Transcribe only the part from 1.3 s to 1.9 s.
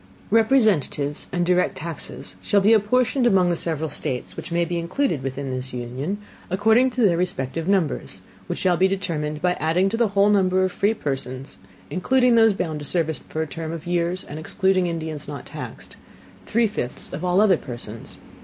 and direct